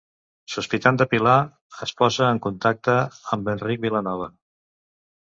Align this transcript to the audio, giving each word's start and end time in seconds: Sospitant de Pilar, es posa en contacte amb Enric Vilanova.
Sospitant 0.51 0.95
de 1.01 1.05
Pilar, 1.09 1.33
es 1.85 1.93
posa 1.99 2.29
en 2.35 2.39
contacte 2.45 2.95
amb 3.37 3.51
Enric 3.53 3.83
Vilanova. 3.85 4.31